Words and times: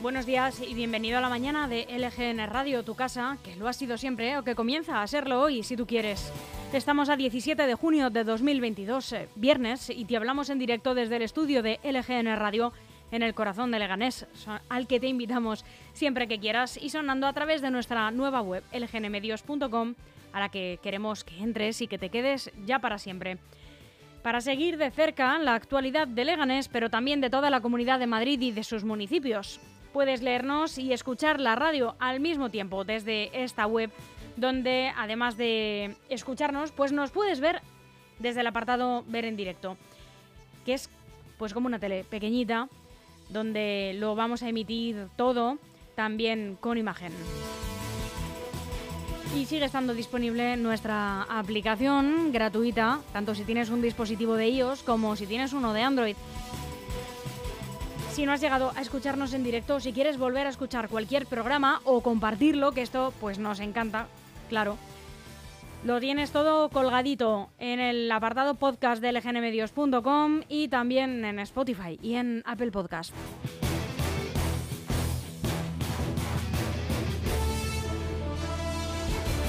Buenos 0.00 0.26
días 0.26 0.62
y 0.62 0.74
bienvenido 0.74 1.18
a 1.18 1.20
la 1.20 1.28
mañana 1.28 1.66
de 1.66 1.84
LGN 1.90 2.46
Radio, 2.46 2.84
tu 2.84 2.94
casa, 2.94 3.36
que 3.42 3.56
lo 3.56 3.66
ha 3.66 3.72
sido 3.72 3.98
siempre 3.98 4.30
¿eh? 4.30 4.38
o 4.38 4.44
que 4.44 4.54
comienza 4.54 5.02
a 5.02 5.06
serlo 5.08 5.40
hoy, 5.40 5.64
si 5.64 5.76
tú 5.76 5.88
quieres. 5.88 6.32
Estamos 6.72 7.08
a 7.08 7.16
17 7.16 7.66
de 7.66 7.74
junio 7.74 8.08
de 8.08 8.22
2022, 8.22 9.12
eh, 9.14 9.28
viernes, 9.34 9.90
y 9.90 10.04
te 10.04 10.16
hablamos 10.16 10.50
en 10.50 10.60
directo 10.60 10.94
desde 10.94 11.16
el 11.16 11.22
estudio 11.22 11.64
de 11.64 11.80
LGN 11.82 12.36
Radio 12.36 12.72
en 13.10 13.24
el 13.24 13.34
corazón 13.34 13.72
de 13.72 13.80
Leganés, 13.80 14.26
al 14.68 14.86
que 14.86 15.00
te 15.00 15.08
invitamos 15.08 15.64
siempre 15.94 16.28
que 16.28 16.38
quieras 16.38 16.76
y 16.80 16.90
sonando 16.90 17.26
a 17.26 17.32
través 17.32 17.60
de 17.60 17.72
nuestra 17.72 18.08
nueva 18.12 18.40
web 18.40 18.62
lgnmedios.com, 18.72 19.94
a 20.32 20.38
la 20.38 20.48
que 20.48 20.78
queremos 20.80 21.24
que 21.24 21.38
entres 21.38 21.80
y 21.80 21.88
que 21.88 21.98
te 21.98 22.10
quedes 22.10 22.52
ya 22.64 22.78
para 22.78 22.98
siempre. 22.98 23.38
Para 24.22 24.40
seguir 24.40 24.78
de 24.78 24.92
cerca 24.92 25.36
la 25.38 25.54
actualidad 25.54 26.06
de 26.06 26.24
Leganés, 26.24 26.68
pero 26.68 26.88
también 26.88 27.20
de 27.20 27.30
toda 27.30 27.50
la 27.50 27.60
comunidad 27.60 27.98
de 27.98 28.06
Madrid 28.06 28.40
y 28.40 28.52
de 28.52 28.62
sus 28.62 28.84
municipios. 28.84 29.60
Puedes 29.92 30.22
leernos 30.22 30.78
y 30.78 30.92
escuchar 30.92 31.40
la 31.40 31.54
radio 31.54 31.96
al 31.98 32.20
mismo 32.20 32.50
tiempo 32.50 32.84
desde 32.84 33.30
esta 33.42 33.66
web, 33.66 33.90
donde 34.36 34.92
además 34.96 35.36
de 35.36 35.96
escucharnos, 36.08 36.72
pues 36.72 36.92
nos 36.92 37.10
puedes 37.10 37.40
ver 37.40 37.62
desde 38.18 38.40
el 38.40 38.46
apartado 38.46 39.04
ver 39.08 39.24
en 39.24 39.36
directo, 39.36 39.76
que 40.64 40.74
es 40.74 40.90
pues 41.38 41.54
como 41.54 41.66
una 41.66 41.78
tele 41.78 42.04
pequeñita, 42.04 42.68
donde 43.28 43.94
lo 43.98 44.14
vamos 44.14 44.42
a 44.42 44.48
emitir 44.48 45.08
todo 45.16 45.58
también 45.94 46.56
con 46.60 46.78
imagen. 46.78 47.12
Y 49.36 49.44
sigue 49.44 49.66
estando 49.66 49.94
disponible 49.94 50.56
nuestra 50.56 51.22
aplicación 51.22 52.32
gratuita, 52.32 53.00
tanto 53.12 53.34
si 53.34 53.44
tienes 53.44 53.68
un 53.68 53.82
dispositivo 53.82 54.34
de 54.34 54.48
iOS 54.48 54.82
como 54.82 55.16
si 55.16 55.26
tienes 55.26 55.52
uno 55.52 55.72
de 55.72 55.82
Android. 55.82 56.16
Si 58.18 58.26
no 58.26 58.32
has 58.32 58.40
llegado 58.40 58.72
a 58.74 58.80
escucharnos 58.80 59.32
en 59.32 59.44
directo 59.44 59.76
o 59.76 59.80
si 59.80 59.92
quieres 59.92 60.18
volver 60.18 60.48
a 60.48 60.50
escuchar 60.50 60.88
cualquier 60.88 61.24
programa 61.26 61.80
o 61.84 62.00
compartirlo, 62.00 62.72
que 62.72 62.82
esto 62.82 63.14
pues 63.20 63.38
nos 63.38 63.60
encanta, 63.60 64.08
claro. 64.48 64.76
Lo 65.84 66.00
tienes 66.00 66.32
todo 66.32 66.68
colgadito 66.68 67.48
en 67.60 67.78
el 67.78 68.10
apartado 68.10 68.56
podcast 68.56 69.00
de 69.00 69.12
lgnmedios.com 69.12 70.40
y 70.48 70.66
también 70.66 71.24
en 71.24 71.38
Spotify 71.38 71.96
y 72.02 72.14
en 72.14 72.42
Apple 72.44 72.72
Podcast. 72.72 73.14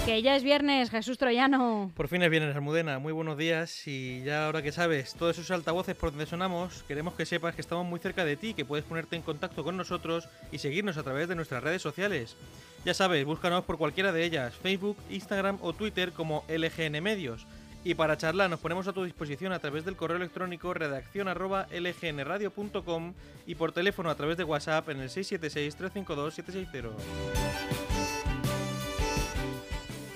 Que 0.09 0.23
ya 0.23 0.35
es 0.35 0.41
viernes, 0.41 0.89
Jesús 0.89 1.19
Troyano. 1.19 1.91
Por 1.95 2.07
fin 2.07 2.23
es 2.23 2.31
viernes, 2.31 2.55
Almudena. 2.55 2.97
Muy 2.97 3.13
buenos 3.13 3.37
días. 3.37 3.87
Y 3.87 4.23
ya 4.23 4.47
ahora 4.47 4.63
que 4.63 4.71
sabes 4.71 5.13
todos 5.13 5.37
esos 5.37 5.51
altavoces 5.51 5.95
por 5.95 6.09
donde 6.09 6.25
sonamos, 6.25 6.81
queremos 6.87 7.13
que 7.13 7.27
sepas 7.27 7.53
que 7.53 7.61
estamos 7.61 7.85
muy 7.85 7.99
cerca 7.99 8.25
de 8.25 8.35
ti, 8.35 8.55
que 8.55 8.65
puedes 8.65 8.83
ponerte 8.83 9.15
en 9.15 9.21
contacto 9.21 9.63
con 9.63 9.77
nosotros 9.77 10.27
y 10.51 10.57
seguirnos 10.57 10.97
a 10.97 11.03
través 11.03 11.29
de 11.29 11.35
nuestras 11.35 11.63
redes 11.63 11.83
sociales. 11.83 12.37
Ya 12.85 12.95
sabes, 12.95 13.23
búscanos 13.23 13.65
por 13.65 13.77
cualquiera 13.77 14.11
de 14.11 14.25
ellas, 14.25 14.55
Facebook, 14.55 14.97
Instagram 15.11 15.59
o 15.61 15.73
Twitter 15.73 16.11
como 16.11 16.43
LGN 16.49 17.03
Medios. 17.03 17.45
Y 17.83 17.93
para 17.93 18.17
charlar 18.17 18.49
nos 18.49 18.61
ponemos 18.61 18.87
a 18.87 18.93
tu 18.93 19.03
disposición 19.03 19.53
a 19.53 19.59
través 19.59 19.85
del 19.85 19.95
correo 19.95 20.17
electrónico 20.17 20.73
redacción 20.73 21.27
arroba 21.27 21.67
lgnradio.com 21.71 23.13
y 23.45 23.53
por 23.53 23.73
teléfono 23.73 24.09
a 24.09 24.15
través 24.15 24.37
de 24.37 24.43
WhatsApp 24.43 24.89
en 24.89 25.01
el 25.01 25.09
676-352-760. 25.09 27.88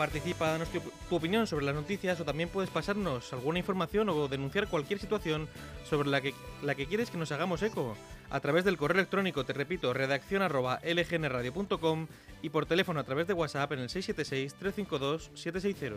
Participa, 0.03 0.51
danos 0.51 0.67
tu, 0.67 0.81
tu 1.07 1.15
opinión 1.15 1.47
sobre 1.47 1.63
las 1.63 1.73
noticias 1.73 2.19
o 2.19 2.25
también 2.25 2.49
puedes 2.49 2.69
pasarnos 2.69 3.31
alguna 3.31 3.59
información 3.59 4.09
o 4.09 4.27
denunciar 4.27 4.67
cualquier 4.67 4.99
situación 4.99 5.47
sobre 5.89 6.09
la 6.09 6.19
que, 6.19 6.33
la 6.61 6.75
que 6.75 6.87
quieres 6.87 7.09
que 7.09 7.17
nos 7.17 7.31
hagamos 7.31 7.63
eco. 7.63 7.95
A 8.29 8.41
través 8.41 8.65
del 8.65 8.75
correo 8.75 8.99
electrónico, 8.99 9.45
te 9.45 9.53
repito, 9.53 9.93
redacción 9.93 10.41
arroba 10.41 10.81
lgnradio.com 10.83 12.07
y 12.41 12.49
por 12.49 12.65
teléfono 12.65 12.99
a 12.99 13.05
través 13.05 13.27
de 13.27 13.33
WhatsApp 13.33 13.71
en 13.71 13.79
el 13.79 13.87
676-352-760. 13.87 15.93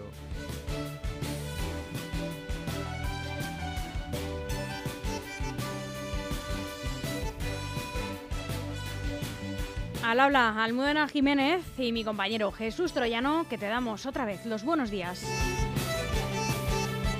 Al 10.06 10.20
habla 10.20 10.62
Almudena 10.62 11.08
Jiménez 11.08 11.64
y 11.76 11.90
mi 11.90 12.04
compañero 12.04 12.52
Jesús 12.52 12.92
Troyano, 12.92 13.44
que 13.50 13.58
te 13.58 13.66
damos 13.66 14.06
otra 14.06 14.24
vez 14.24 14.46
los 14.46 14.62
buenos 14.62 14.88
días. 14.88 15.26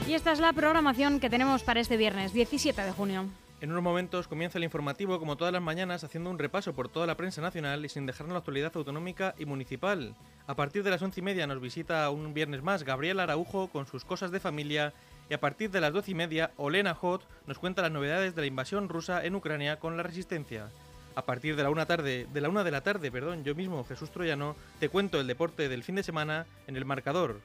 Y 0.07 0.15
esta 0.15 0.31
es 0.31 0.39
la 0.39 0.53
programación 0.53 1.19
que 1.19 1.29
tenemos 1.29 1.65
para 1.65 1.81
este 1.81 1.97
viernes 1.97 2.33
17 2.33 2.81
de 2.81 2.93
junio. 2.93 3.25
En 3.61 3.73
unos 3.73 3.83
momentos 3.83 4.29
comienza 4.29 4.59
el 4.59 4.63
informativo, 4.63 5.19
como 5.19 5.37
todas 5.37 5.53
las 5.53 5.63
mañanas, 5.63 6.05
haciendo 6.05 6.31
un 6.31 6.39
repaso 6.39 6.75
por 6.75 6.89
toda 6.89 7.09
la 7.09 7.17
prensa 7.17 7.43
nacional 7.43 7.85
y 7.85 7.89
sin 7.89 8.07
dejarnos 8.07 8.35
la 8.35 8.39
actualidad 8.39 8.71
autonómica 8.77 9.35
y 9.37 9.47
municipal. 9.47 10.15
A 10.47 10.55
partir 10.55 10.85
de 10.85 10.91
las 10.91 11.03
once 11.03 11.19
y 11.19 11.25
media 11.25 11.49
nos 11.49 11.61
visita 11.61 12.09
un 12.11 12.35
viernes 12.35 12.63
más 12.63 12.85
Gabriel 12.85 13.19
Araujo 13.19 13.67
con 13.67 13.87
sus 13.87 14.05
cosas 14.05 14.31
de 14.31 14.39
familia 14.39 14.93
y 15.29 15.35
a 15.35 15.41
partir 15.41 15.73
de 15.73 15.81
las 15.81 15.93
doce 15.93 16.13
y 16.13 16.15
media 16.15 16.53
Olena 16.57 16.95
Hot 16.95 17.27
nos 17.49 17.59
cuenta 17.59 17.83
las 17.83 17.91
novedades 17.91 18.37
de 18.37 18.43
la 18.43 18.47
invasión 18.47 18.89
rusa 18.89 19.25
en 19.25 19.35
Ucrania 19.35 19.81
con 19.81 19.97
la 19.97 20.05
resistencia. 20.05 20.69
A 21.17 21.25
partir 21.25 21.57
de 21.57 21.63
la 21.63 21.71
una 21.71 21.87
tarde, 21.87 22.27
de 22.31 22.41
la 22.43 22.51
una 22.51 22.63
de 22.63 22.71
la 22.71 22.83
tarde, 22.83 23.11
perdón, 23.11 23.43
yo 23.43 23.55
mismo, 23.55 23.83
Jesús 23.85 24.11
Troyano, 24.11 24.55
te 24.79 24.91
cuento 24.91 25.19
el 25.19 25.27
deporte 25.27 25.67
del 25.71 25.83
fin 25.83 25.95
de 25.95 26.03
semana 26.03 26.45
en 26.67 26.77
el 26.77 26.85
marcador. 26.85 27.41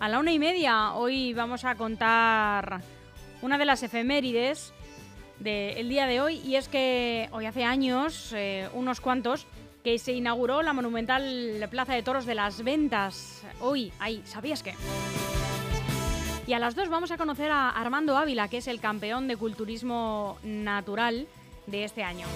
A 0.00 0.08
la 0.08 0.18
una 0.18 0.32
y 0.32 0.38
media 0.38 0.94
hoy 0.94 1.34
vamos 1.34 1.66
a 1.66 1.74
contar 1.74 2.80
una 3.42 3.58
de 3.58 3.66
las 3.66 3.82
efemérides 3.82 4.72
del 5.38 5.86
día 5.90 6.06
de 6.06 6.22
hoy 6.22 6.36
y 6.36 6.56
es 6.56 6.68
que 6.68 7.28
hoy 7.32 7.44
hace 7.44 7.64
años, 7.64 8.32
eh, 8.34 8.70
unos 8.72 9.02
cuantos, 9.02 9.46
que 9.84 9.98
se 9.98 10.14
inauguró 10.14 10.62
la 10.62 10.72
monumental 10.72 11.68
Plaza 11.70 11.92
de 11.92 12.02
Toros 12.02 12.24
de 12.24 12.34
las 12.34 12.64
Ventas. 12.64 13.42
Hoy, 13.60 13.92
ahí, 13.98 14.22
¿sabías 14.24 14.62
qué? 14.62 14.72
Y 16.48 16.54
a 16.54 16.58
las 16.58 16.74
dos 16.74 16.88
vamos 16.88 17.10
a 17.10 17.18
conocer 17.18 17.50
a 17.50 17.68
Armando 17.68 18.16
Ávila, 18.16 18.48
que 18.48 18.56
es 18.56 18.68
el 18.68 18.80
campeón 18.80 19.28
de 19.28 19.36
culturismo 19.36 20.38
natural 20.42 21.26
de 21.66 21.84
este 21.84 22.02
año. 22.02 22.26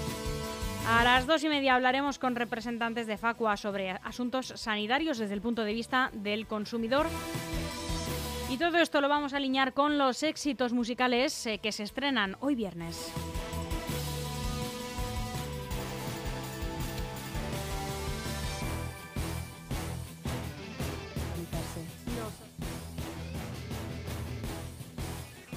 A 0.86 1.02
las 1.02 1.26
dos 1.26 1.42
y 1.44 1.48
media 1.48 1.74
hablaremos 1.74 2.18
con 2.18 2.36
representantes 2.36 3.06
de 3.06 3.16
Facua 3.16 3.56
sobre 3.56 3.92
asuntos 4.04 4.52
sanitarios 4.56 5.16
desde 5.16 5.32
el 5.32 5.40
punto 5.40 5.64
de 5.64 5.72
vista 5.72 6.10
del 6.12 6.46
consumidor. 6.46 7.06
Y 8.50 8.58
todo 8.58 8.76
esto 8.76 9.00
lo 9.00 9.08
vamos 9.08 9.32
a 9.32 9.38
alinear 9.38 9.72
con 9.72 9.96
los 9.96 10.22
éxitos 10.22 10.74
musicales 10.74 11.46
eh, 11.46 11.56
que 11.56 11.72
se 11.72 11.84
estrenan 11.84 12.36
hoy 12.40 12.54
viernes. 12.54 13.10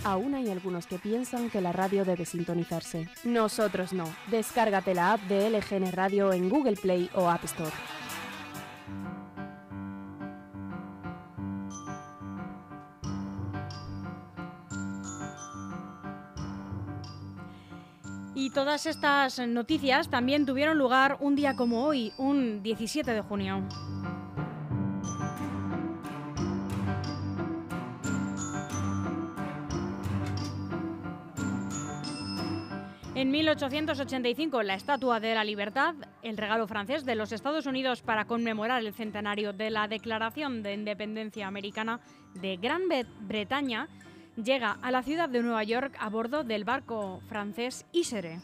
Aún 0.06 0.36
hay 0.36 0.52
algunos 0.52 0.86
que 0.86 1.00
piensan 1.00 1.50
que 1.50 1.62
la 1.62 1.72
radio 1.72 2.06
debe 2.06 2.25
sintonizarse. 2.25 3.10
Nosotros 3.24 3.92
no. 3.92 4.06
Descárgate 4.30 4.94
la 4.94 5.13
app 5.13 5.22
de 5.22 5.50
LGN 5.50 5.92
Radio 5.92 6.31
en 6.31 6.48
Google 6.48 6.75
Play 6.75 7.10
o 7.16 7.28
App 7.28 7.44
Store. 7.46 7.72
Y 18.36 18.52
todas 18.52 18.86
estas 18.86 19.40
noticias 19.40 20.12
también 20.12 20.46
tuvieron 20.46 20.78
lugar 20.78 21.18
un 21.19 21.36
día 21.36 21.56
como 21.56 21.84
hoy, 21.84 22.13
un 22.19 22.62
17 22.62 23.12
de 23.12 23.22
junio. 23.22 23.68
En 33.16 33.32
1885, 33.32 34.62
la 34.64 34.74
Estatua 34.74 35.22
de 35.22 35.34
la 35.34 35.46
Libertad, 35.46 35.96
el 36.22 36.36
regalo 36.36 36.68
francés 36.68 37.06
de 37.06 37.16
los 37.16 37.32
Estados 37.32 37.66
Unidos 37.66 38.02
para 38.02 38.26
conmemorar 38.26 38.84
el 38.84 38.94
centenario 38.94 39.54
de 39.54 39.70
la 39.70 39.88
Declaración 39.88 40.62
de 40.62 40.74
Independencia 40.74 41.48
Americana 41.48 42.02
de 42.34 42.58
Gran 42.58 42.82
Bretaña, 43.22 43.88
llega 44.36 44.78
a 44.82 44.92
la 44.92 45.02
ciudad 45.02 45.30
de 45.30 45.42
Nueva 45.42 45.64
York 45.64 45.96
a 45.98 46.10
bordo 46.10 46.44
del 46.44 46.66
barco 46.66 47.22
francés 47.30 47.86
Isere. 47.94 48.42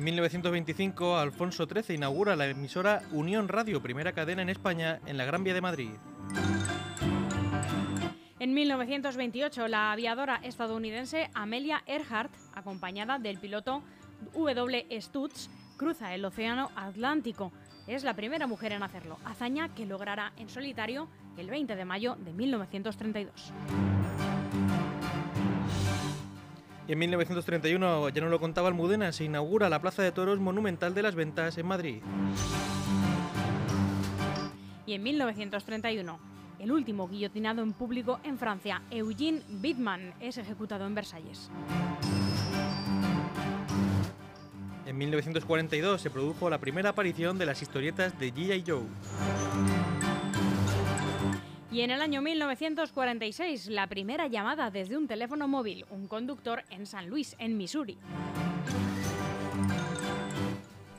En 0.00 0.04
1925, 0.04 1.18
Alfonso 1.18 1.66
XIII 1.66 1.94
inaugura 1.94 2.34
la 2.34 2.46
emisora 2.46 3.02
Unión 3.12 3.48
Radio, 3.48 3.82
primera 3.82 4.12
cadena 4.12 4.40
en 4.40 4.48
España, 4.48 4.98
en 5.04 5.18
la 5.18 5.26
Gran 5.26 5.44
Vía 5.44 5.52
de 5.52 5.60
Madrid. 5.60 5.90
En 8.38 8.54
1928, 8.54 9.68
la 9.68 9.92
aviadora 9.92 10.40
estadounidense 10.42 11.28
Amelia 11.34 11.82
Earhart, 11.84 12.32
acompañada 12.54 13.18
del 13.18 13.38
piloto 13.38 13.82
W. 14.32 14.86
Stutz, 15.02 15.50
cruza 15.76 16.14
el 16.14 16.24
Océano 16.24 16.70
Atlántico. 16.76 17.52
es 17.86 18.02
la 18.02 18.16
primera 18.16 18.46
mujer 18.46 18.72
en 18.72 18.82
hacerlo, 18.82 19.18
hazaña 19.26 19.74
que 19.74 19.84
logrará 19.84 20.32
en 20.38 20.48
solitario 20.48 21.10
el 21.36 21.50
20 21.50 21.76
de 21.76 21.84
mayo 21.84 22.16
de 22.16 22.32
1932. 22.32 23.52
Y 26.90 26.92
en 26.92 26.98
1931, 26.98 28.08
ya 28.08 28.20
no 28.20 28.28
lo 28.30 28.40
contaba 28.40 28.66
Almudena, 28.66 29.12
se 29.12 29.22
inaugura 29.22 29.68
la 29.68 29.80
Plaza 29.80 30.02
de 30.02 30.10
Toros 30.10 30.40
Monumental 30.40 30.92
de 30.92 31.02
las 31.02 31.14
Ventas 31.14 31.56
en 31.56 31.66
Madrid. 31.66 32.02
Y 34.86 34.94
en 34.94 35.02
1931, 35.04 36.18
el 36.58 36.72
último 36.72 37.06
guillotinado 37.06 37.62
en 37.62 37.74
público 37.74 38.18
en 38.24 38.38
Francia, 38.38 38.82
Eugene 38.90 39.40
Bittman, 39.48 40.14
es 40.18 40.36
ejecutado 40.36 40.84
en 40.84 40.96
Versalles. 40.96 41.48
En 44.84 44.98
1942 44.98 46.00
se 46.00 46.10
produjo 46.10 46.50
la 46.50 46.58
primera 46.58 46.88
aparición 46.88 47.38
de 47.38 47.46
las 47.46 47.62
historietas 47.62 48.18
de 48.18 48.34
G.I. 48.34 48.64
Joe. 48.66 49.79
Y 51.72 51.82
en 51.82 51.92
el 51.92 52.02
año 52.02 52.20
1946, 52.20 53.68
la 53.68 53.86
primera 53.86 54.26
llamada 54.26 54.72
desde 54.72 54.96
un 54.96 55.06
teléfono 55.06 55.46
móvil, 55.46 55.84
un 55.90 56.08
conductor 56.08 56.64
en 56.70 56.84
San 56.84 57.08
Luis, 57.08 57.36
en 57.38 57.56
Missouri. 57.56 57.96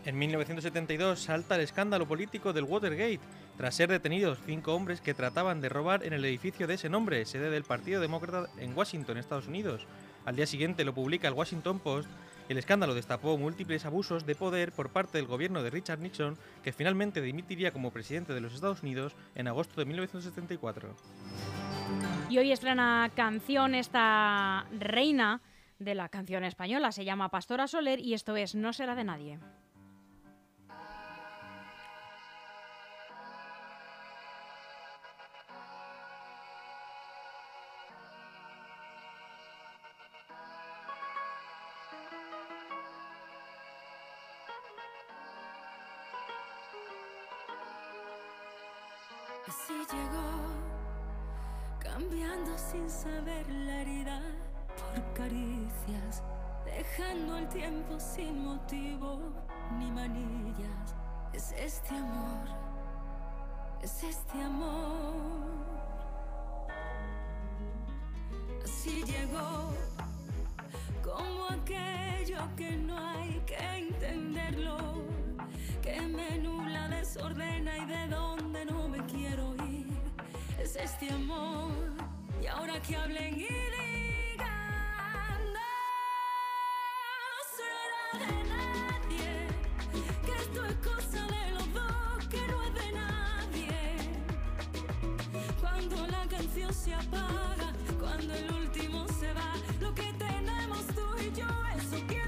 En 0.05 0.17
1972 0.17 1.19
salta 1.19 1.55
el 1.55 1.61
escándalo 1.61 2.07
político 2.07 2.53
del 2.53 2.63
Watergate, 2.63 3.19
tras 3.57 3.75
ser 3.75 3.89
detenidos 3.89 4.39
cinco 4.45 4.73
hombres 4.73 5.01
que 5.01 5.13
trataban 5.13 5.59
de 5.59 5.67
robar 5.67 6.05
en 6.05 6.13
el 6.13 6.23
edificio 6.23 6.67
de 6.67 6.75
ese 6.75 6.89
nombre, 6.89 7.25
sede 7.25 7.49
del 7.49 7.63
Partido 7.63 7.99
Demócrata 7.99 8.49
en 8.57 8.75
Washington, 8.75 9.17
Estados 9.17 9.47
Unidos. 9.47 9.85
Al 10.23 10.37
día 10.37 10.47
siguiente 10.47 10.85
lo 10.85 10.93
publica 10.93 11.27
el 11.27 11.33
Washington 11.33 11.79
Post 11.79 12.09
el 12.51 12.57
escándalo 12.57 12.93
destapó 12.93 13.37
múltiples 13.37 13.85
abusos 13.85 14.25
de 14.25 14.35
poder 14.35 14.73
por 14.73 14.89
parte 14.89 15.17
del 15.17 15.27
gobierno 15.27 15.63
de 15.63 15.69
Richard 15.69 15.99
Nixon, 15.99 16.37
que 16.63 16.73
finalmente 16.73 17.21
dimitiría 17.21 17.71
como 17.71 17.91
presidente 17.91 18.33
de 18.33 18.41
los 18.41 18.53
Estados 18.53 18.83
Unidos 18.83 19.15
en 19.35 19.47
agosto 19.47 19.79
de 19.79 19.85
1974. 19.85 20.93
Y 22.29 22.37
hoy 22.37 22.51
estrena 22.51 23.09
canción 23.15 23.73
esta 23.73 24.65
reina 24.77 25.41
de 25.79 25.95
la 25.95 26.09
canción 26.09 26.43
española, 26.43 26.91
se 26.91 27.05
llama 27.05 27.29
Pastora 27.29 27.67
Soler 27.67 27.99
y 27.99 28.13
esto 28.13 28.35
es 28.35 28.53
No 28.53 28.73
será 28.73 28.95
de 28.95 29.03
nadie. 29.03 29.39
Saber 53.01 53.49
la 53.49 53.81
herida 53.81 54.21
por 54.77 55.13
caricias, 55.13 56.21
dejando 56.65 57.37
el 57.37 57.47
tiempo 57.47 57.99
sin 57.99 58.45
motivo 58.45 59.19
ni 59.79 59.89
manillas. 59.89 60.95
Es 61.33 61.51
este 61.53 61.95
amor, 61.95 62.45
es 63.81 64.03
este 64.03 64.43
amor. 64.43 65.15
Así 68.63 69.03
llegó, 69.03 69.73
como 71.01 71.45
aquello 71.59 72.41
que 72.55 72.71
no 72.71 72.95
hay 72.95 73.41
que 73.47 73.57
entenderlo, 73.79 74.77
que 75.81 75.99
me 76.01 76.37
nubla, 76.37 76.87
desordena 76.89 77.77
y 77.79 77.85
de 77.85 78.07
dónde 78.09 78.65
no 78.65 78.87
me 78.87 79.03
quiero 79.05 79.55
ir. 79.65 79.87
Es 80.59 80.75
este 80.75 81.11
amor, 81.11 81.71
y 82.41 82.47
ahora 82.47 82.81
que 82.81 82.95
hablen 82.95 83.35
y 83.35 83.47
digan, 83.47 84.47
no 85.53 87.37
será 87.55 88.25
de 88.25 88.31
nadie, 88.49 89.47
que 90.25 90.31
esto 90.41 90.65
es 90.65 90.75
cosa 90.77 91.27
de 91.27 91.51
los 91.51 91.73
dos, 91.73 92.27
que 92.29 92.41
no 92.47 92.63
es 92.63 92.73
de 92.73 92.91
nadie. 92.93 93.77
Cuando 95.59 96.07
la 96.07 96.25
canción 96.27 96.73
se 96.73 96.93
apaga, 96.95 97.73
cuando 97.99 98.33
el 98.33 98.51
último 98.51 99.07
se 99.19 99.31
va, 99.33 99.53
lo 99.79 99.93
que 99.93 100.11
tenemos 100.13 100.87
tú 100.95 101.05
y 101.19 101.31
yo, 101.39 101.47
eso 101.77 102.03
quién 102.07 102.20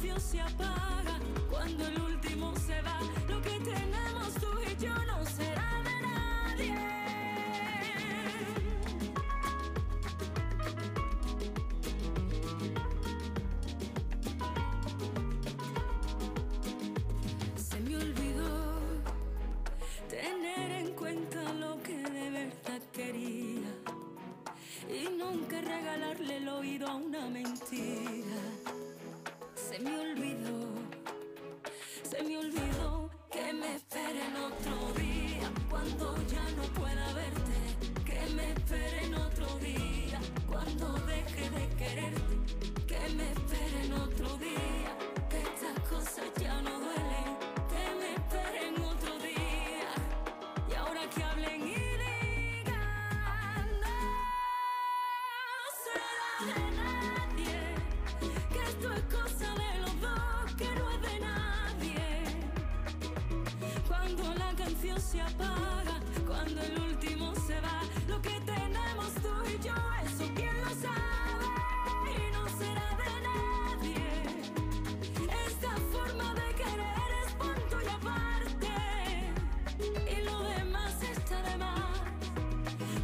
Canción 0.00 0.20
se 0.20 0.40
apaga, 0.40 1.18
cuando 1.50 1.88
el 1.88 2.00
último 2.00 2.54
se 2.64 2.80
va, 2.82 3.00
lo 3.28 3.42
que 3.42 3.58
tenemos 3.58 4.32
tú 4.34 4.46
y 4.64 4.80
yo 4.80 4.94
no 4.94 5.27
Canción 64.80 65.00
se 65.00 65.20
apaga, 65.20 65.98
cuando 66.24 66.62
el 66.62 66.78
último 66.78 67.34
se 67.48 67.60
va, 67.60 67.82
lo 68.06 68.22
que 68.22 68.40
tenemos 68.46 69.12
tú 69.14 69.28
y 69.48 69.58
yo, 69.60 69.74
eso 70.04 70.24
quién 70.36 70.56
lo 70.60 70.68
sabe 70.68 71.46
y 72.14 72.32
no 72.32 72.46
será 72.46 72.88
de 73.02 73.10
nadie. 73.26 74.06
Esta 75.46 75.70
forma 75.90 76.32
de 76.34 76.54
querer 76.54 77.10
es 77.26 77.32
punto 77.32 77.76
y 77.82 77.88
aparte, 77.88 78.70
y 80.16 80.22
lo 80.24 80.42
demás 80.44 81.02
está 81.02 81.42
de 81.42 81.56
más. 81.56 82.00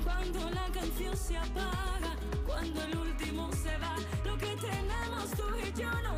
Cuando 0.04 0.50
la 0.50 0.68
canción 0.68 1.16
se 1.16 1.36
apaga, 1.38 2.14
cuando 2.46 2.84
el 2.84 2.98
último 2.98 3.50
se 3.52 3.76
va, 3.78 3.96
lo 4.24 4.38
que 4.38 4.54
tenemos 4.58 5.28
tú 5.36 5.42
y 5.56 5.72
yo 5.76 5.90
no 5.90 6.13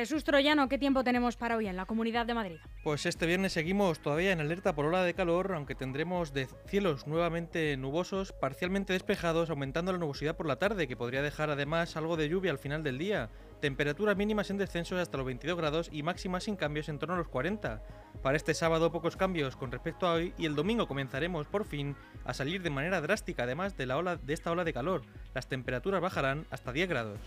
Jesús 0.00 0.24
Troyano, 0.24 0.66
¿qué 0.70 0.78
tiempo 0.78 1.04
tenemos 1.04 1.36
para 1.36 1.58
hoy 1.58 1.66
en 1.66 1.76
la 1.76 1.84
Comunidad 1.84 2.24
de 2.24 2.32
Madrid? 2.32 2.56
Pues 2.82 3.04
este 3.04 3.26
viernes 3.26 3.52
seguimos 3.52 4.00
todavía 4.00 4.32
en 4.32 4.40
alerta 4.40 4.74
por 4.74 4.86
ola 4.86 5.04
de 5.04 5.12
calor, 5.12 5.52
aunque 5.54 5.74
tendremos 5.74 6.32
de 6.32 6.48
cielos 6.68 7.06
nuevamente 7.06 7.76
nubosos, 7.76 8.32
parcialmente 8.32 8.94
despejados, 8.94 9.50
aumentando 9.50 9.92
la 9.92 9.98
nubosidad 9.98 10.38
por 10.38 10.46
la 10.46 10.56
tarde, 10.56 10.88
que 10.88 10.96
podría 10.96 11.20
dejar 11.20 11.50
además 11.50 11.98
algo 11.98 12.16
de 12.16 12.30
lluvia 12.30 12.50
al 12.50 12.56
final 12.56 12.82
del 12.82 12.96
día. 12.96 13.28
Temperaturas 13.60 14.16
mínimas 14.16 14.48
en 14.48 14.56
descenso 14.56 14.96
hasta 14.96 15.18
los 15.18 15.26
22 15.26 15.58
grados 15.58 15.90
y 15.92 16.02
máximas 16.02 16.44
sin 16.44 16.56
cambios 16.56 16.88
en 16.88 16.98
torno 16.98 17.16
a 17.16 17.18
los 17.18 17.28
40. 17.28 17.82
Para 18.22 18.38
este 18.38 18.54
sábado 18.54 18.90
pocos 18.90 19.18
cambios 19.18 19.54
con 19.54 19.70
respecto 19.70 20.06
a 20.06 20.14
hoy 20.14 20.32
y 20.38 20.46
el 20.46 20.54
domingo 20.54 20.88
comenzaremos 20.88 21.46
por 21.46 21.66
fin 21.66 21.94
a 22.24 22.32
salir 22.32 22.62
de 22.62 22.70
manera 22.70 23.02
drástica 23.02 23.42
además 23.42 23.76
de, 23.76 23.84
la 23.84 23.98
ola, 23.98 24.16
de 24.16 24.32
esta 24.32 24.50
ola 24.50 24.64
de 24.64 24.72
calor. 24.72 25.02
Las 25.34 25.46
temperaturas 25.46 26.00
bajarán 26.00 26.46
hasta 26.50 26.72
10 26.72 26.88
grados. 26.88 27.18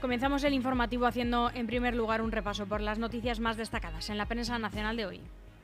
Comenzamos 0.00 0.44
el 0.44 0.54
informativo 0.54 1.06
haciendo 1.06 1.50
en 1.52 1.66
primer 1.66 1.96
lugar 1.96 2.22
un 2.22 2.30
repaso 2.30 2.66
por 2.66 2.80
las 2.80 3.00
noticias 3.00 3.40
más 3.40 3.56
destacadas 3.56 4.10
en 4.10 4.18
la 4.18 4.26
prensa 4.26 4.56
nacional 4.58 4.96
de 4.96 5.06
hoy. 5.06 5.20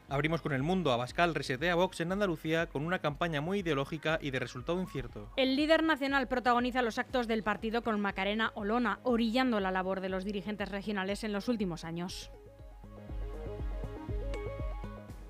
Abrimos 0.09 0.43
con 0.43 0.53
el 0.53 0.63
mundo. 0.63 0.93
Abascal 0.93 1.35
resetea 1.35 1.77
Vox 1.77 2.01
en 2.01 2.11
Andalucía 2.11 2.67
con 2.67 2.85
una 2.85 2.99
campaña 2.99 3.41
muy 3.41 3.61
ideológica 3.61 4.19
y 4.21 4.33
de 4.33 4.41
resultado 4.41 4.81
incierto. 4.81 5.31
El 5.37 5.55
líder 5.55 5.85
nacional 5.85 6.27
protagoniza 6.27 6.83
los 6.83 6.99
actos 6.99 7.29
del 7.29 7.45
partido 7.45 7.83
con 7.83 8.01
Macarena 8.01 8.51
Olona, 8.55 8.99
orillando 9.05 9.61
la 9.61 9.71
labor 9.71 10.01
de 10.01 10.09
los 10.09 10.25
dirigentes 10.25 10.69
regionales 10.69 11.25
en 11.25 11.33
los 11.33 11.49
últimos 11.49 11.85
años. 11.85 12.31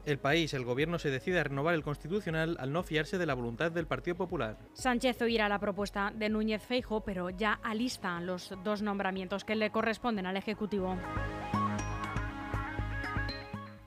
El 0.06 0.18
país, 0.18 0.52
el 0.52 0.64
gobierno 0.64 0.98
se 0.98 1.10
decide 1.10 1.40
a 1.40 1.44
renovar 1.44 1.74
el 1.74 1.82
constitucional 1.82 2.58
al 2.60 2.72
no 2.72 2.82
fiarse 2.82 3.16
de 3.16 3.24
la 3.24 3.32
voluntad 3.32 3.72
del 3.72 3.86
Partido 3.86 4.16
Popular. 4.16 4.58
Sánchez 4.74 5.22
oirá 5.22 5.48
la 5.48 5.58
propuesta 5.58 6.12
de 6.14 6.28
Núñez 6.28 6.62
Feijo, 6.62 7.00
pero 7.00 7.30
ya 7.30 7.58
alista 7.62 8.20
los 8.20 8.52
dos 8.62 8.82
nombramientos 8.82 9.44
que 9.44 9.54
le 9.54 9.70
corresponden 9.70 10.26
al 10.26 10.36
Ejecutivo. 10.36 10.98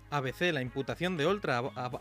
ABC, 0.09 0.53
la 0.53 0.61
imputación 0.61 1.17
de 1.17 1.25
Oltra 1.25 1.57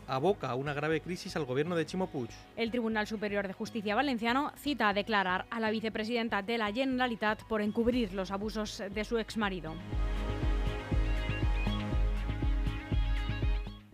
aboca 0.07 0.49
a 0.49 0.55
una 0.55 0.73
grave 0.73 1.01
crisis 1.01 1.35
al 1.35 1.45
gobierno 1.45 1.75
de 1.75 1.85
Chimo 1.85 2.07
Puig. 2.07 2.29
El 2.55 2.71
Tribunal 2.71 3.05
Superior 3.05 3.45
de 3.45 3.53
Justicia 3.53 3.95
Valenciano 3.95 4.51
cita 4.55 4.89
a 4.89 4.93
declarar 4.93 5.45
a 5.51 5.59
la 5.59 5.69
vicepresidenta 5.69 6.41
de 6.41 6.57
la 6.57 6.71
Generalitat 6.71 7.43
por 7.43 7.61
encubrir 7.61 8.13
los 8.13 8.31
abusos 8.31 8.81
de 8.89 9.03
su 9.03 9.19
exmarido. 9.19 9.73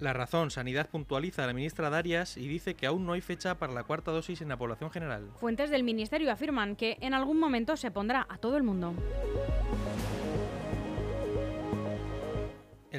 La 0.03 0.11
razón, 0.11 0.51
Sanidad 0.51 0.89
puntualiza 0.89 1.45
a 1.45 1.47
la 1.47 1.53
ministra 1.53 1.89
Darias 1.89 2.35
y 2.35 2.49
dice 2.49 2.73
que 2.73 2.87
aún 2.87 3.05
no 3.05 3.13
hay 3.13 3.21
fecha 3.21 3.57
para 3.57 3.71
la 3.71 3.85
cuarta 3.85 4.11
dosis 4.11 4.41
en 4.41 4.49
la 4.49 4.57
población 4.57 4.91
general. 4.91 5.29
Fuentes 5.39 5.69
del 5.69 5.85
Ministerio 5.85 6.29
afirman 6.29 6.75
que 6.75 6.97
en 6.99 7.13
algún 7.13 7.39
momento 7.39 7.77
se 7.77 7.89
pondrá 7.89 8.27
a 8.27 8.37
todo 8.37 8.57
el 8.57 8.63
mundo. 8.63 8.93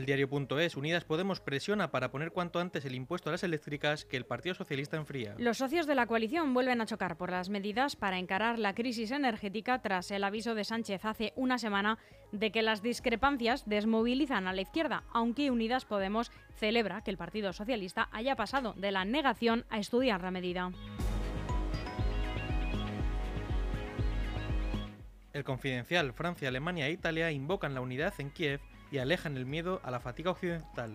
El 0.04 0.08
diario.es, 0.08 0.76
Unidas 0.76 1.04
Podemos 1.04 1.40
presiona 1.40 1.90
para 1.90 2.10
poner 2.10 2.30
cuanto 2.30 2.60
antes 2.60 2.84
el 2.84 2.94
impuesto 2.94 3.30
a 3.30 3.32
las 3.32 3.42
eléctricas 3.42 4.04
que 4.04 4.18
el 4.18 4.26
Partido 4.26 4.54
Socialista 4.54 4.98
enfría. 4.98 5.34
Los 5.38 5.56
socios 5.56 5.86
de 5.86 5.94
la 5.94 6.06
coalición 6.06 6.52
vuelven 6.52 6.82
a 6.82 6.84
chocar 6.84 7.16
por 7.16 7.30
las 7.30 7.48
medidas 7.48 7.96
para 7.96 8.18
encarar 8.18 8.58
la 8.58 8.74
crisis 8.74 9.12
energética 9.12 9.80
tras 9.80 10.10
el 10.10 10.22
aviso 10.22 10.54
de 10.54 10.64
Sánchez 10.64 11.06
hace 11.06 11.32
una 11.36 11.56
semana 11.56 11.96
de 12.32 12.52
que 12.52 12.60
las 12.60 12.82
discrepancias 12.82 13.66
desmovilizan 13.66 14.46
a 14.46 14.52
la 14.52 14.60
izquierda, 14.60 15.04
aunque 15.10 15.50
Unidas 15.50 15.86
Podemos 15.86 16.30
celebra 16.54 17.00
que 17.00 17.10
el 17.10 17.16
Partido 17.16 17.54
Socialista 17.54 18.10
haya 18.12 18.36
pasado 18.36 18.74
de 18.74 18.92
la 18.92 19.06
negación 19.06 19.64
a 19.70 19.78
estudiar 19.78 20.20
la 20.20 20.30
medida. 20.30 20.70
El 25.32 25.44
confidencial 25.44 26.12
Francia, 26.12 26.48
Alemania 26.48 26.88
e 26.88 26.92
Italia 26.92 27.32
invocan 27.32 27.72
la 27.72 27.80
unidad 27.80 28.12
en 28.18 28.30
Kiev 28.30 28.60
y 28.94 28.98
alejan 28.98 29.36
el 29.36 29.44
miedo 29.44 29.80
a 29.82 29.90
la 29.90 29.98
fatiga 29.98 30.30
occidental. 30.30 30.92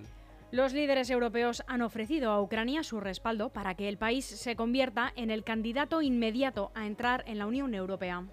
Los 0.51 0.72
líderes 0.72 1.10
europeos 1.10 1.63
han 1.68 1.82
ofrecido 1.82 2.32
a 2.32 2.41
Ucrania 2.41 2.82
su 2.82 3.01
respaldo 3.01 3.50
para 3.50 3.75
que 3.75 3.89
el 3.89 3.98
país 3.98 4.24
se 4.24 4.56
convierta 4.56 5.12
en 5.18 5.29
el 5.29 5.44
candidato 5.44 6.01
inmediato 6.01 6.72
a 6.75 6.88
entrar 6.88 7.25
en 7.27 7.38
la 7.38 7.46
Unión 7.46 7.75
Europea. 7.75 8.24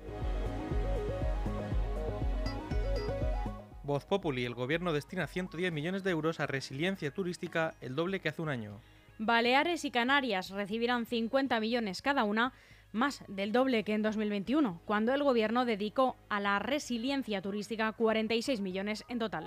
Voz 3.83 4.05
Populi, 4.05 4.45
el 4.45 4.55
gobierno 4.55 4.93
destina 4.93 5.27
110 5.27 5.73
millones 5.73 6.05
de 6.05 6.13
euros 6.13 6.39
a 6.39 6.47
resiliencia 6.47 7.11
turística, 7.11 7.75
el 7.81 7.97
doble 7.97 8.21
que 8.21 8.29
hace 8.29 8.43
un 8.43 8.49
año. 8.49 8.81
Baleares 9.19 9.85
y 9.85 9.91
Canarias 9.91 10.51
recibirán 10.51 11.07
50 11.07 11.59
millones 11.59 12.03
cada 12.03 12.23
una, 12.23 12.53
más 12.97 13.23
del 13.29 13.53
doble 13.53 13.85
que 13.85 13.95
en 13.95 14.03
2021, 14.03 14.81
cuando 14.85 15.15
el 15.15 15.23
gobierno 15.23 15.65
dedicó 15.65 16.17
a 16.29 16.41
la 16.41 16.59
resiliencia 16.59 17.41
turística 17.41 17.93
46 17.93 18.61
millones 18.61 19.05
en 19.09 19.19
total. 19.21 19.45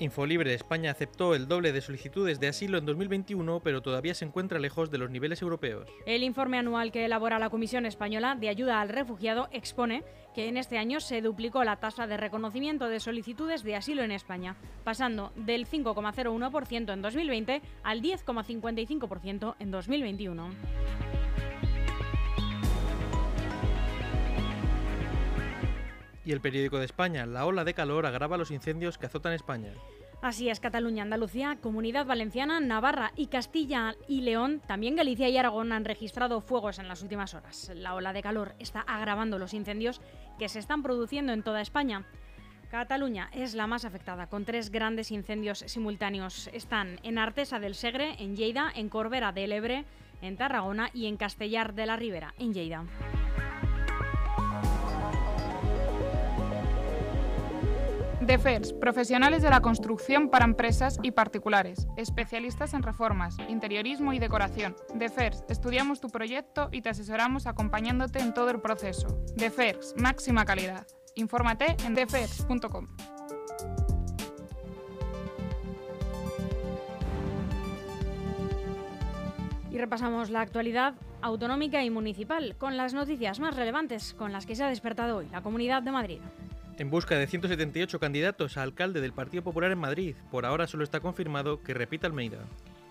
Infolibre 0.00 0.54
España 0.54 0.92
aceptó 0.92 1.34
el 1.34 1.48
doble 1.48 1.72
de 1.72 1.80
solicitudes 1.80 2.38
de 2.38 2.48
asilo 2.48 2.78
en 2.78 2.86
2021, 2.86 3.60
pero 3.60 3.82
todavía 3.82 4.14
se 4.14 4.24
encuentra 4.24 4.60
lejos 4.60 4.90
de 4.90 4.98
los 4.98 5.10
niveles 5.10 5.42
europeos. 5.42 5.88
El 6.06 6.22
informe 6.22 6.58
anual 6.58 6.92
que 6.92 7.04
elabora 7.04 7.38
la 7.38 7.50
Comisión 7.50 7.84
Española 7.84 8.36
de 8.38 8.48
Ayuda 8.48 8.80
al 8.80 8.90
Refugiado 8.90 9.48
expone 9.50 10.04
que 10.34 10.46
en 10.46 10.56
este 10.56 10.78
año 10.78 11.00
se 11.00 11.20
duplicó 11.20 11.64
la 11.64 11.76
tasa 11.76 12.06
de 12.06 12.16
reconocimiento 12.16 12.88
de 12.88 13.00
solicitudes 13.00 13.64
de 13.64 13.74
asilo 13.74 14.02
en 14.02 14.12
España, 14.12 14.56
pasando 14.84 15.32
del 15.34 15.66
5,01% 15.66 16.92
en 16.92 17.02
2020 17.02 17.62
al 17.82 18.00
10,55% 18.00 19.56
en 19.58 19.70
2021. 19.72 21.17
Y 26.28 26.32
el 26.32 26.42
periódico 26.42 26.78
de 26.78 26.84
España, 26.84 27.24
la 27.24 27.46
ola 27.46 27.64
de 27.64 27.72
calor 27.72 28.04
agrava 28.04 28.36
los 28.36 28.50
incendios 28.50 28.98
que 28.98 29.06
azotan 29.06 29.32
España. 29.32 29.72
Así 30.20 30.50
es, 30.50 30.60
Cataluña, 30.60 31.02
Andalucía, 31.02 31.56
Comunidad 31.58 32.04
Valenciana, 32.04 32.60
Navarra 32.60 33.12
y 33.16 33.28
Castilla 33.28 33.94
y 34.08 34.20
León, 34.20 34.60
también 34.66 34.94
Galicia 34.94 35.30
y 35.30 35.38
Aragón 35.38 35.72
han 35.72 35.86
registrado 35.86 36.42
fuegos 36.42 36.78
en 36.78 36.86
las 36.86 37.00
últimas 37.00 37.32
horas. 37.32 37.72
La 37.74 37.94
ola 37.94 38.12
de 38.12 38.20
calor 38.20 38.54
está 38.58 38.82
agravando 38.82 39.38
los 39.38 39.54
incendios 39.54 40.02
que 40.38 40.50
se 40.50 40.58
están 40.58 40.82
produciendo 40.82 41.32
en 41.32 41.42
toda 41.42 41.62
España. 41.62 42.04
Cataluña 42.70 43.30
es 43.32 43.54
la 43.54 43.66
más 43.66 43.86
afectada, 43.86 44.26
con 44.26 44.44
tres 44.44 44.68
grandes 44.68 45.10
incendios 45.10 45.60
simultáneos. 45.60 46.50
Están 46.52 47.00
en 47.04 47.16
Artesa 47.16 47.58
del 47.58 47.74
Segre, 47.74 48.16
en 48.18 48.36
Lleida, 48.36 48.70
en 48.74 48.90
Corbera 48.90 49.32
del 49.32 49.52
Ebre, 49.52 49.86
en 50.20 50.36
Tarragona 50.36 50.90
y 50.92 51.06
en 51.06 51.16
Castellar 51.16 51.72
de 51.72 51.86
la 51.86 51.96
Ribera, 51.96 52.34
en 52.38 52.52
Lleida. 52.52 52.84
DEFERS, 58.28 58.74
profesionales 58.74 59.40
de 59.40 59.48
la 59.48 59.62
construcción 59.62 60.28
para 60.28 60.44
empresas 60.44 60.98
y 61.02 61.12
particulares, 61.12 61.86
especialistas 61.96 62.74
en 62.74 62.82
reformas, 62.82 63.38
interiorismo 63.48 64.12
y 64.12 64.18
decoración. 64.18 64.76
DEFERS, 64.94 65.44
estudiamos 65.48 65.98
tu 65.98 66.10
proyecto 66.10 66.68
y 66.70 66.82
te 66.82 66.90
asesoramos 66.90 67.46
acompañándote 67.46 68.18
en 68.18 68.34
todo 68.34 68.50
el 68.50 68.60
proceso. 68.60 69.24
DEFERS, 69.36 69.94
máxima 69.96 70.44
calidad. 70.44 70.86
Infórmate 71.14 71.74
en 71.86 71.94
defers.com. 71.94 72.88
Y 79.70 79.78
repasamos 79.78 80.28
la 80.28 80.42
actualidad 80.42 80.96
autonómica 81.22 81.82
y 81.82 81.88
municipal 81.88 82.56
con 82.58 82.76
las 82.76 82.92
noticias 82.92 83.40
más 83.40 83.56
relevantes 83.56 84.12
con 84.12 84.32
las 84.32 84.44
que 84.44 84.54
se 84.54 84.64
ha 84.64 84.68
despertado 84.68 85.16
hoy 85.16 85.28
la 85.30 85.40
Comunidad 85.40 85.82
de 85.82 85.92
Madrid. 85.92 86.20
En 86.78 86.90
busca 86.90 87.16
de 87.16 87.26
178 87.26 87.98
candidatos 87.98 88.56
a 88.56 88.62
alcalde 88.62 89.00
del 89.00 89.12
Partido 89.12 89.42
Popular 89.42 89.72
en 89.72 89.78
Madrid, 89.78 90.14
por 90.30 90.46
ahora 90.46 90.68
solo 90.68 90.84
está 90.84 91.00
confirmado 91.00 91.60
que 91.60 91.74
repita 91.74 92.06
Almeida. 92.06 92.38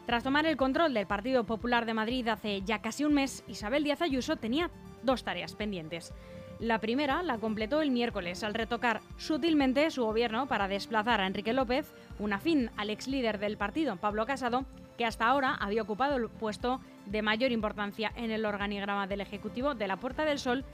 Tras 0.05 0.25
tomar 0.25 0.45
el 0.45 0.57
control 0.57 0.93
del 0.93 1.07
Partido 1.07 1.45
Popular 1.45 1.85
de 1.85 1.93
Madrid 1.93 2.27
hace 2.27 2.61
ya 2.63 2.81
casi 2.81 3.05
un 3.05 3.13
mes, 3.13 3.45
Isabel 3.47 3.85
Díaz 3.85 4.01
Ayuso 4.01 4.35
tenía 4.35 4.69
dos 5.03 5.23
tareas 5.23 5.55
pendientes. 5.55 6.13
La 6.59 6.79
primera 6.79 7.23
la 7.23 7.37
completó 7.37 7.81
el 7.81 7.91
miércoles 7.91 8.43
al 8.43 8.55
retocar 8.55 8.99
sutilmente 9.15 9.89
su 9.89 10.03
gobierno 10.03 10.47
para 10.47 10.67
desplazar 10.67 11.21
a 11.21 11.27
Enrique 11.27 11.53
López, 11.53 11.93
un 12.19 12.33
afín 12.33 12.71
al 12.75 12.89
ex 12.89 13.07
líder 13.07 13.39
del 13.39 13.55
partido, 13.55 13.95
Pablo 13.95 14.25
Casado, 14.25 14.65
que 14.97 15.05
hasta 15.05 15.27
ahora 15.27 15.55
había 15.55 15.83
ocupado 15.83 16.17
el 16.17 16.27
puesto 16.27 16.81
de 17.05 17.21
mayor 17.21 17.53
importancia 17.53 18.11
en 18.17 18.31
el 18.31 18.45
organigrama 18.45 19.07
del 19.07 19.21
Ejecutivo 19.21 19.75
de 19.75 19.87
la 19.87 19.95
Puerta 19.95 20.25
del 20.25 20.39
Sol 20.39 20.65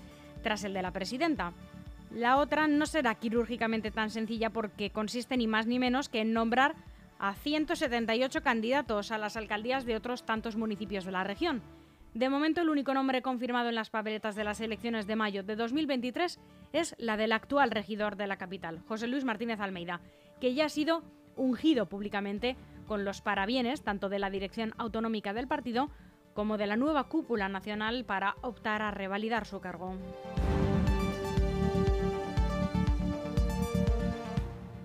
tras 0.41 0.63
el 0.63 0.73
de 0.73 0.81
la 0.81 0.91
presidenta. 0.91 1.53
La 2.13 2.37
otra 2.37 2.67
no 2.67 2.85
será 2.85 3.15
quirúrgicamente 3.15 3.89
tan 3.89 4.11
sencilla 4.11 4.51
porque 4.51 4.91
consiste 4.91 5.35
ni 5.35 5.47
más 5.47 5.65
ni 5.65 5.79
menos 5.79 6.09
que 6.09 6.21
en 6.21 6.31
nombrar 6.31 6.75
a 7.17 7.33
178 7.33 8.43
candidatos 8.43 9.11
a 9.11 9.17
las 9.17 9.35
alcaldías 9.35 9.85
de 9.85 9.95
otros 9.95 10.23
tantos 10.23 10.55
municipios 10.55 11.05
de 11.05 11.11
la 11.11 11.23
región. 11.23 11.63
De 12.13 12.29
momento, 12.29 12.61
el 12.61 12.69
único 12.69 12.93
nombre 12.93 13.23
confirmado 13.23 13.69
en 13.69 13.75
las 13.75 13.89
papeletas 13.89 14.35
de 14.35 14.43
las 14.43 14.61
elecciones 14.61 15.07
de 15.07 15.15
mayo 15.15 15.41
de 15.41 15.55
2023 15.55 16.39
es 16.71 16.95
la 16.99 17.17
del 17.17 17.31
actual 17.31 17.71
regidor 17.71 18.15
de 18.15 18.27
la 18.27 18.37
capital, 18.37 18.83
José 18.87 19.07
Luis 19.07 19.23
Martínez 19.23 19.59
Almeida, 19.59 19.99
que 20.39 20.53
ya 20.53 20.65
ha 20.65 20.69
sido 20.69 21.01
ungido 21.35 21.87
públicamente 21.87 22.55
con 22.85 23.05
los 23.05 23.21
parabienes 23.21 23.81
tanto 23.81 24.09
de 24.09 24.19
la 24.19 24.29
dirección 24.29 24.73
autonómica 24.77 25.33
del 25.33 25.47
partido 25.47 25.89
como 26.35 26.57
de 26.57 26.67
la 26.67 26.77
nueva 26.77 27.05
cúpula 27.05 27.49
nacional 27.49 28.05
para 28.05 28.35
optar 28.41 28.83
a 28.83 28.91
revalidar 28.91 29.45
su 29.47 29.59
cargo. 29.59 29.95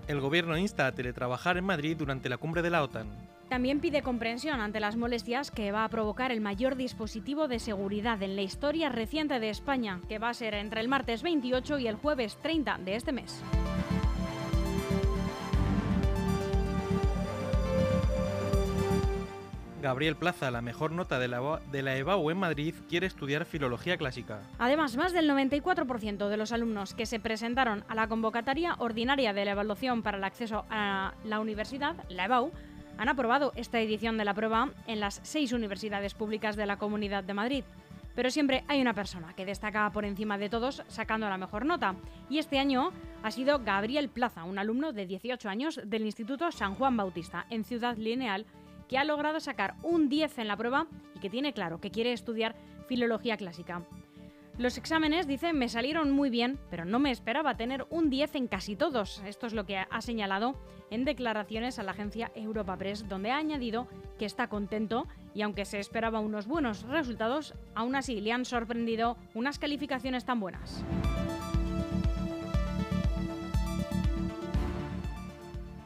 El 0.09 0.21
gobierno 0.21 0.57
insta 0.57 0.87
a 0.87 0.91
teletrabajar 0.91 1.57
en 1.57 1.65
Madrid 1.65 1.95
durante 1.95 2.29
la 2.29 2.37
cumbre 2.37 2.63
de 2.63 2.71
la 2.71 2.81
OTAN. 2.81 3.11
También 3.47 3.79
pide 3.79 4.01
comprensión 4.01 4.59
ante 4.59 4.79
las 4.79 4.95
molestias 4.95 5.51
que 5.51 5.71
va 5.71 5.83
a 5.83 5.89
provocar 5.89 6.31
el 6.31 6.41
mayor 6.41 6.75
dispositivo 6.75 7.47
de 7.47 7.59
seguridad 7.59 8.19
en 8.23 8.35
la 8.35 8.41
historia 8.41 8.89
reciente 8.89 9.39
de 9.39 9.51
España, 9.51 10.01
que 10.09 10.17
va 10.17 10.29
a 10.29 10.33
ser 10.33 10.55
entre 10.55 10.81
el 10.81 10.87
martes 10.87 11.21
28 11.21 11.77
y 11.77 11.87
el 11.87 11.95
jueves 11.95 12.39
30 12.41 12.79
de 12.79 12.95
este 12.95 13.11
mes. 13.11 13.43
Gabriel 19.81 20.15
Plaza, 20.15 20.51
la 20.51 20.61
mejor 20.61 20.91
nota 20.91 21.19
de 21.19 21.27
la, 21.27 21.61
de 21.71 21.79
EBAU 21.79 22.31
en 22.31 22.37
Madrid, 22.37 22.75
quiere 22.89 23.07
estudiar 23.07 23.45
filología 23.45 23.97
clásica. 23.97 24.41
Además, 24.57 24.97
más 24.97 25.13
del 25.13 25.29
94% 25.29 26.27
de 26.27 26.37
los 26.37 26.51
alumnos 26.51 26.93
que 26.93 27.05
se 27.05 27.19
presentaron 27.19 27.85
a 27.87 27.95
la 27.95 28.07
convocatoria 28.07 28.75
ordinaria 28.79 29.33
de 29.33 29.45
la 29.45 29.51
evaluación 29.51 30.01
para 30.01 30.17
el 30.17 30.23
acceso 30.23 30.65
a 30.69 31.13
la 31.23 31.39
universidad, 31.39 31.95
la 32.09 32.25
EBAU, 32.25 32.51
han 32.97 33.07
aprobado 33.07 33.53
esta 33.55 33.79
edición 33.79 34.17
de 34.17 34.25
la 34.25 34.33
prueba 34.33 34.71
en 34.85 34.99
las 34.99 35.21
seis 35.23 35.53
universidades 35.53 36.13
públicas 36.13 36.57
de 36.57 36.65
la 36.65 36.77
Comunidad 36.77 37.23
de 37.23 37.33
Madrid. 37.33 37.63
Pero 38.15 38.31
siempre 38.31 38.65
hay 38.67 38.81
una 38.81 38.93
persona 38.93 39.33
que 39.33 39.45
destaca 39.45 39.89
por 39.91 40.03
encima 40.03 40.37
de 40.37 40.49
todos 40.49 40.83
sacando 40.89 41.29
la 41.29 41.37
mejor 41.37 41.65
nota. 41.65 41.95
Y 42.29 42.39
este 42.39 42.59
año 42.59 42.91
ha 43.23 43.31
sido 43.31 43.59
Gabriel 43.59 44.09
Plaza, 44.09 44.43
un 44.43 44.59
alumno 44.59 44.91
de 44.91 45.05
18 45.05 45.47
años 45.47 45.79
del 45.85 46.05
Instituto 46.05 46.51
San 46.51 46.75
Juan 46.75 46.97
Bautista, 46.97 47.45
en 47.49 47.63
Ciudad 47.63 47.95
Lineal, 47.95 48.45
que 48.89 48.97
ha 48.97 49.05
logrado 49.05 49.39
sacar 49.39 49.75
un 49.83 50.09
10 50.09 50.39
en 50.39 50.49
la 50.49 50.57
prueba 50.57 50.87
y 51.15 51.19
que 51.19 51.29
tiene 51.29 51.53
claro 51.53 51.79
que 51.79 51.91
quiere 51.91 52.11
estudiar 52.11 52.55
filología 52.87 53.37
clásica. 53.37 53.83
Los 54.57 54.77
exámenes, 54.77 55.25
dice, 55.25 55.53
me 55.53 55.69
salieron 55.69 56.11
muy 56.11 56.29
bien, 56.29 56.59
pero 56.69 56.83
no 56.83 56.99
me 56.99 57.11
esperaba 57.11 57.55
tener 57.55 57.87
un 57.89 58.09
10 58.09 58.35
en 58.35 58.47
casi 58.47 58.75
todos. 58.75 59.23
Esto 59.25 59.47
es 59.47 59.53
lo 59.53 59.65
que 59.65 59.77
ha 59.77 60.01
señalado 60.01 60.59
en 60.91 61.05
declaraciones 61.05 61.79
a 61.79 61.83
la 61.83 61.91
agencia 61.91 62.29
Europa 62.35 62.75
Press, 62.75 63.07
donde 63.07 63.31
ha 63.31 63.37
añadido 63.37 63.87
que 64.17 64.25
está 64.25 64.49
contento 64.49 65.07
y 65.33 65.43
aunque 65.43 65.63
se 65.63 65.79
esperaba 65.79 66.19
unos 66.19 66.45
buenos 66.45 66.83
resultados, 66.83 67.53
aún 67.73 67.95
así 67.95 68.19
le 68.19 68.33
han 68.33 68.43
sorprendido 68.43 69.15
unas 69.33 69.59
calificaciones 69.59 70.25
tan 70.25 70.41
buenas. 70.41 70.83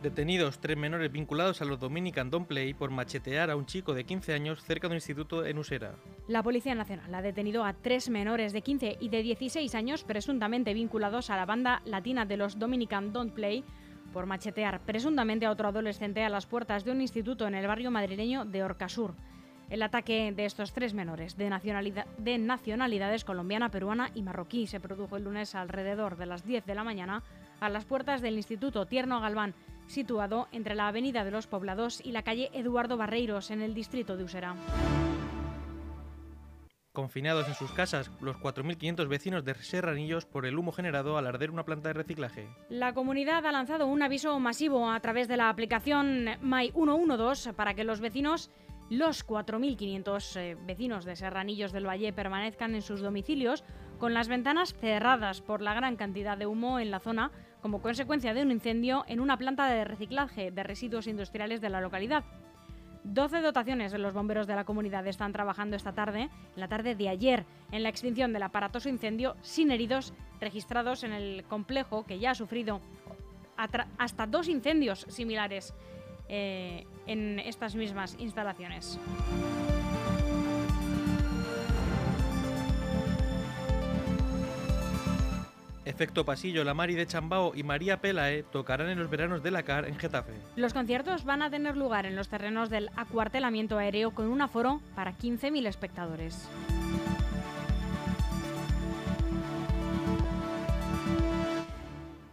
Detenidos 0.03 0.59
tres 0.59 0.75
menores 0.75 1.09
vinculados 1.13 1.61
a 1.61 1.65
los 1.65 1.79
Dominican 1.79 2.29
Don't 2.29 2.45
Play 2.45 2.73
por 2.73 2.91
machetear 2.91 3.49
a 3.49 3.55
un 3.55 3.65
chico 3.65 3.93
de 3.93 4.03
15 4.03 4.33
años 4.33 4.61
cerca 4.61 4.89
de 4.89 4.91
un 4.91 4.97
instituto 4.97 5.45
en 5.45 5.57
Usera. 5.57 5.95
La 6.27 6.43
Policía 6.43 6.75
Nacional 6.75 7.15
ha 7.15 7.21
detenido 7.21 7.63
a 7.63 7.71
tres 7.71 8.09
menores 8.09 8.51
de 8.51 8.61
15 8.61 8.97
y 8.99 9.07
de 9.07 9.23
16 9.23 9.73
años 9.75 10.03
presuntamente 10.03 10.73
vinculados 10.73 11.29
a 11.29 11.37
la 11.37 11.45
banda 11.45 11.81
latina 11.85 12.25
de 12.25 12.35
los 12.35 12.59
Dominican 12.59 13.13
Don't 13.13 13.33
Play 13.33 13.63
por 14.11 14.25
machetear 14.25 14.81
presuntamente 14.81 15.45
a 15.45 15.51
otro 15.51 15.69
adolescente 15.69 16.21
a 16.21 16.27
las 16.27 16.47
puertas 16.47 16.83
de 16.83 16.91
un 16.91 16.99
instituto 16.99 17.47
en 17.47 17.55
el 17.55 17.65
barrio 17.65 17.89
madrileño 17.89 18.43
de 18.43 18.61
Orcasur. 18.61 19.15
El 19.69 19.81
ataque 19.81 20.33
de 20.35 20.43
estos 20.43 20.73
tres 20.73 20.93
menores 20.93 21.37
de, 21.37 21.45
de 22.17 22.37
nacionalidades 22.39 23.23
colombiana, 23.23 23.71
peruana 23.71 24.11
y 24.13 24.21
marroquí 24.21 24.67
se 24.67 24.81
produjo 24.81 25.15
el 25.15 25.23
lunes 25.23 25.55
alrededor 25.55 26.17
de 26.17 26.25
las 26.25 26.43
10 26.43 26.65
de 26.65 26.75
la 26.75 26.83
mañana 26.83 27.23
a 27.61 27.69
las 27.69 27.85
puertas 27.85 28.21
del 28.21 28.35
Instituto 28.35 28.85
Tierno 28.85 29.21
Galván 29.21 29.55
situado 29.87 30.47
entre 30.51 30.75
la 30.75 30.87
Avenida 30.87 31.23
de 31.23 31.31
los 31.31 31.47
Poblados 31.47 32.01
y 32.03 32.11
la 32.11 32.23
calle 32.23 32.49
Eduardo 32.53 32.97
Barreiros, 32.97 33.51
en 33.51 33.61
el 33.61 33.73
distrito 33.73 34.17
de 34.17 34.23
Usera. 34.23 34.55
Confinados 36.93 37.47
en 37.47 37.55
sus 37.55 37.71
casas, 37.71 38.11
los 38.21 38.37
4.500 38.37 39.07
vecinos 39.07 39.43
de 39.43 39.55
Serranillos 39.55 40.27
por 40.27 40.45
el 40.45 40.59
humo 40.59 40.71
generado 40.71 41.17
al 41.17 41.25
arder 41.25 41.49
una 41.49 41.65
planta 41.65 41.89
de 41.89 41.93
reciclaje. 41.93 42.47
La 42.69 42.93
comunidad 42.93 43.47
ha 43.47 43.51
lanzado 43.51 43.87
un 43.87 44.03
aviso 44.03 44.39
masivo 44.39 44.91
a 44.91 44.99
través 44.99 45.27
de 45.27 45.35
la 45.35 45.49
aplicación 45.49 46.27
My 46.43 46.69
112 46.71 47.53
para 47.53 47.73
que 47.73 47.83
los 47.83 47.99
vecinos, 47.99 48.51
los 48.91 49.25
4.500 49.25 50.35
eh, 50.39 50.55
vecinos 50.67 51.03
de 51.03 51.15
Serranillos 51.15 51.71
del 51.71 51.87
Valle, 51.87 52.13
permanezcan 52.13 52.75
en 52.75 52.83
sus 52.83 53.01
domicilios 53.01 53.63
con 53.97 54.13
las 54.13 54.27
ventanas 54.27 54.75
cerradas 54.75 55.41
por 55.41 55.63
la 55.63 55.73
gran 55.73 55.95
cantidad 55.95 56.37
de 56.37 56.45
humo 56.45 56.79
en 56.79 56.91
la 56.91 56.99
zona 56.99 57.31
como 57.63 57.81
consecuencia 57.81 58.33
de 58.33 58.41
un 58.41 58.51
incendio 58.51 59.05
en 59.07 59.21
una 59.21 59.37
planta 59.37 59.67
de 59.67 59.85
reciclaje 59.85 60.51
de 60.51 60.63
residuos 60.63 61.07
industriales 61.07 61.61
de 61.61 61.69
la 61.69 61.79
localidad. 61.79 62.25
12 63.05 63.39
dotaciones 63.39 63.93
de 63.93 63.99
los 63.99 64.13
bomberos 64.13 64.47
de 64.47 64.55
la 64.55 64.65
comunidad 64.65 65.07
están 65.07 65.31
trabajando 65.31 65.77
esta 65.77 65.93
tarde, 65.93 66.23
en 66.23 66.29
la 66.57 66.67
tarde 66.67 66.93
de 66.93 67.07
ayer, 67.07 67.45
en 67.71 67.83
la 67.83 67.89
extinción 67.89 68.33
del 68.33 68.43
aparatoso 68.43 68.89
incendio 68.89 69.37
sin 69.41 69.71
heridos 69.71 70.13
registrados 70.41 71.05
en 71.05 71.13
el 71.13 71.45
complejo 71.45 72.03
que 72.03 72.19
ya 72.19 72.31
ha 72.31 72.35
sufrido 72.35 72.81
hasta 73.55 74.27
dos 74.27 74.49
incendios 74.49 75.05
similares 75.07 75.73
eh, 76.27 76.85
en 77.07 77.39
estas 77.39 77.75
mismas 77.75 78.17
instalaciones. 78.19 78.99
Efecto 85.93 86.25
Pasillo, 86.25 86.63
La 86.63 86.73
Mari 86.73 86.95
de 86.95 87.05
Chambao 87.05 87.53
y 87.53 87.61
María 87.61 88.01
Pelae 88.01 88.41
tocarán 88.41 88.89
en 88.89 88.97
los 88.97 89.11
veranos 89.11 89.43
de 89.43 89.51
la 89.51 89.61
CAR 89.61 89.87
en 89.87 89.99
Getafe. 89.99 90.33
Los 90.55 90.73
conciertos 90.73 91.23
van 91.23 91.43
a 91.43 91.51
tener 91.51 91.77
lugar 91.77 92.07
en 92.07 92.15
los 92.15 92.29
terrenos 92.29 92.71
del 92.71 92.89
acuartelamiento 92.95 93.77
aéreo 93.77 94.11
con 94.11 94.25
un 94.25 94.41
aforo 94.41 94.81
para 94.95 95.13
15.000 95.13 95.67
espectadores. 95.67 96.49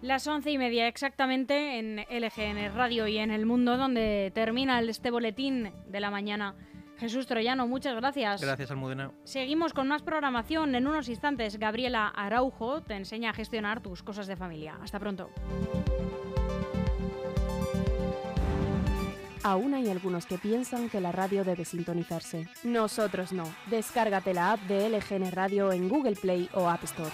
Las 0.01 0.27
once 0.27 0.51
y 0.51 0.57
media 0.57 0.89
exactamente 0.89 1.79
en 1.79 1.99
LGN 1.99 2.75
Radio 2.75 3.07
y 3.07 3.19
en 3.19 3.31
el 3.31 3.45
mundo 3.45 3.77
donde 3.77 4.33
termina 4.35 4.81
este 4.81 5.11
boletín 5.11 5.71
de 5.87 6.01
la 6.01 6.11
mañana. 6.11 6.55
Jesús 7.01 7.27
Troyano, 7.27 7.67
muchas 7.67 7.97
gracias. 7.97 8.43
Gracias, 8.43 8.71
Almudena. 8.71 9.11
Seguimos 9.25 9.73
con 9.73 9.89
más 9.89 10.03
programación. 10.03 10.75
En 10.75 10.87
unos 10.87 11.09
instantes, 11.09 11.59
Gabriela 11.59 12.09
Araujo 12.09 12.83
te 12.83 12.95
enseña 12.95 13.31
a 13.31 13.33
gestionar 13.33 13.81
tus 13.81 14.03
cosas 14.03 14.27
de 14.27 14.37
familia. 14.37 14.79
Hasta 14.83 14.99
pronto. 14.99 15.31
Aún 19.43 19.73
hay 19.73 19.89
algunos 19.89 20.27
que 20.27 20.37
piensan 20.37 20.91
que 20.91 21.01
la 21.01 21.11
radio 21.11 21.43
debe 21.43 21.65
sintonizarse. 21.65 22.47
Nosotros 22.65 23.33
no. 23.33 23.45
Descárgate 23.71 24.35
la 24.35 24.53
app 24.53 24.61
de 24.69 24.91
LGN 24.91 25.33
Radio 25.33 25.73
en 25.73 25.89
Google 25.89 26.17
Play 26.17 26.51
o 26.53 26.69
App 26.69 26.85
Store. 26.85 27.11